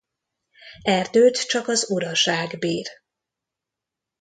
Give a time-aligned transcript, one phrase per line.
[0.83, 2.87] Erdőt csak az uraság bir.